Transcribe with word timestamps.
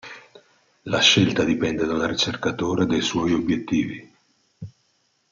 La 0.85 0.97
scelta 0.99 1.43
dipende 1.43 1.85
dal 1.85 1.99
ricercatore 2.01 2.85
e 2.85 2.85
dai 2.87 3.01
suoi 3.01 3.33
obiettivi. 3.33 4.11